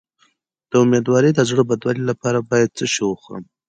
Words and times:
د 0.69 0.71
امیدوارۍ 0.83 1.31
د 1.35 1.39
زړه 1.49 1.63
بدوالي 1.69 2.03
لپاره 2.11 2.39
باید 2.49 2.69
څه 2.77 2.85
شی 2.93 3.03
وخورم؟ 3.07 3.43